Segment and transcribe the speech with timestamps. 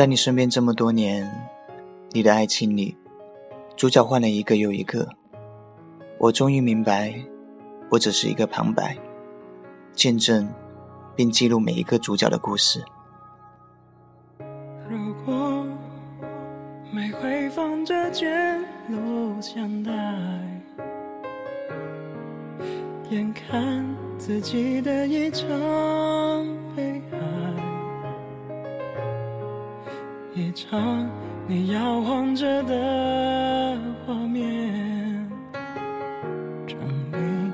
[0.00, 1.30] 在你身边这么多年，
[2.12, 2.96] 你的爱情里，
[3.76, 5.06] 主角换了一个又一个。
[6.16, 7.14] 我终于明白，
[7.90, 8.96] 我只是一个旁白，
[9.92, 10.50] 见证
[11.14, 12.82] 并记录每一个主角的故事。
[14.88, 15.66] 如果
[16.90, 18.58] 没会放着卷
[18.88, 19.92] 录像带，
[23.10, 23.84] 眼看
[24.16, 25.46] 自己的一场
[30.50, 31.08] 一场
[31.46, 35.30] 你摇晃着的画面，
[36.66, 36.76] 证
[37.12, 37.52] 明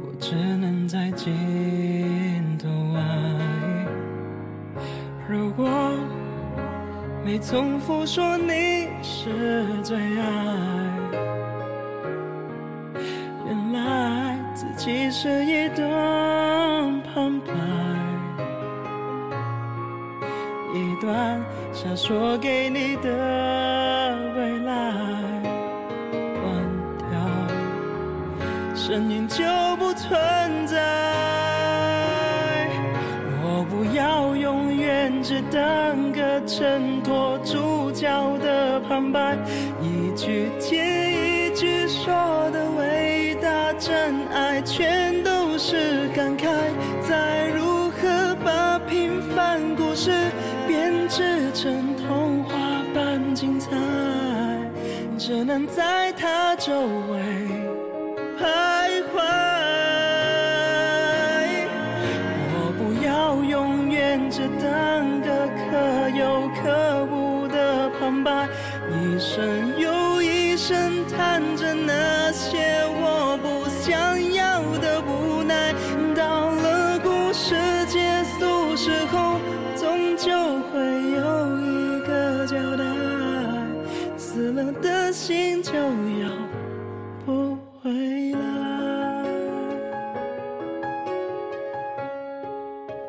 [0.00, 3.86] 我只能在尽头爱。
[5.28, 5.68] 如果
[7.22, 10.24] 没重复说你是最爱，
[13.44, 17.52] 原来自己是一段旁白。
[20.74, 21.40] 一段
[21.72, 23.08] 想说给你的
[24.34, 24.92] 未来，
[26.40, 26.44] 关
[27.08, 27.10] 掉
[28.74, 29.44] 声音就
[29.78, 30.76] 不存在。
[33.42, 39.38] 我不要永远只当个衬托主角的旁白，
[39.80, 45.95] 一句接一句说的伟大真爱，全都是
[55.18, 56.72] 只能在它周
[57.10, 57.18] 围
[58.38, 59.16] 徘徊。
[62.52, 68.46] 我不要永远只当个可有可无的旁白，
[68.92, 75.72] 一生又一生谈着那些我不想要的无奈。
[76.14, 77.56] 到了故事
[77.86, 79.40] 结束时候。
[79.76, 80.32] 终究
[80.72, 80.95] 会
[85.26, 86.30] 心就要
[87.24, 88.38] 不回来。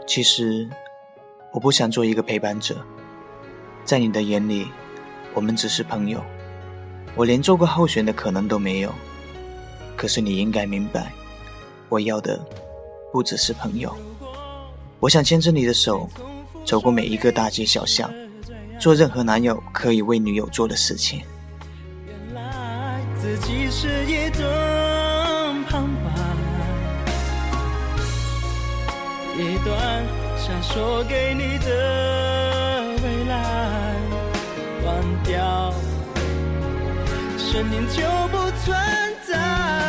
[0.07, 0.67] 其实，
[1.53, 2.75] 我不想做一个陪伴者，
[3.85, 4.67] 在你的眼里，
[5.35, 6.19] 我们只是朋友。
[7.15, 8.91] 我连做过候选的可能都没有。
[9.95, 11.11] 可是你应该明白，
[11.87, 12.43] 我要的
[13.13, 13.95] 不只是朋友。
[14.99, 16.09] 我想牵着你的手。
[16.65, 18.11] 走过每一个大街小巷，
[18.79, 21.21] 做任何男友可以为女友做的事情。
[23.27, 24.45] 自己是一段
[25.65, 26.09] 旁白，
[29.37, 30.05] 一段
[30.37, 33.95] 想说给你的未来，
[34.81, 35.73] 关掉
[37.37, 38.73] 声音就不存
[39.27, 39.86] 在。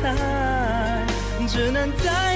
[0.00, 1.06] 般精彩，
[1.46, 2.31] 只能在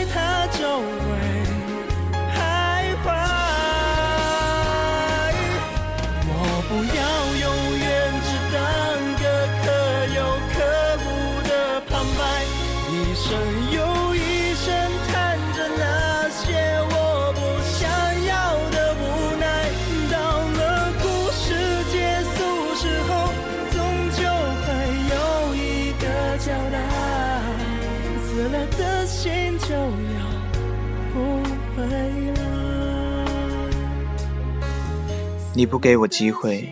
[35.56, 36.68] 你不给我机会，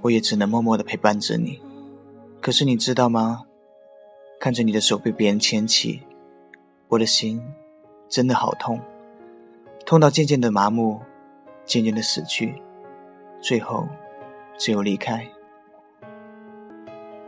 [0.00, 1.62] 我也只能默默的陪伴着你。
[2.40, 3.44] 可是你知道吗？
[4.40, 6.02] 看着你的手被别人牵起，
[6.88, 7.40] 我的心
[8.08, 8.80] 真的好痛，
[9.86, 11.00] 痛到渐渐的麻木，
[11.64, 12.60] 渐渐的死去，
[13.40, 13.86] 最后
[14.58, 15.24] 只有离开。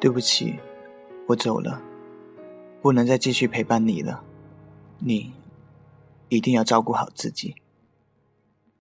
[0.00, 0.58] 对不起，
[1.28, 1.80] 我走了，
[2.82, 4.24] 不能再继续陪伴你了，
[4.98, 5.32] 你
[6.30, 7.54] 一定要照顾好自己。